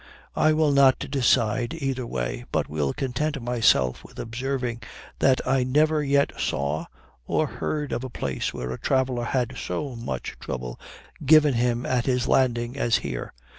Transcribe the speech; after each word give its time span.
I 0.35 0.51
will 0.51 0.71
not 0.71 0.97
decide 0.97 1.75
either 1.75 2.07
way, 2.07 2.45
but 2.51 2.67
will 2.67 2.91
content 2.91 3.39
myself 3.39 4.03
with 4.03 4.17
observing 4.17 4.81
that 5.19 5.45
I 5.47 5.63
never 5.63 6.03
yet 6.03 6.31
saw 6.39 6.87
or 7.27 7.45
heard 7.45 7.91
of 7.91 8.03
a 8.03 8.09
place 8.09 8.51
where 8.51 8.71
a 8.71 8.79
traveler 8.79 9.25
had 9.25 9.55
so 9.59 9.95
much 9.95 10.37
trouble 10.39 10.79
given 11.23 11.53
him 11.53 11.85
at 11.85 12.07
his 12.07 12.27
landing 12.27 12.75
as 12.77 12.95
here. 13.05 13.31